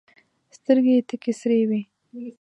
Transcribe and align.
سترګي 0.57 0.93
یې 0.97 1.01
تکي 1.09 1.31
سرې 1.39 1.59
وې! 1.69 1.81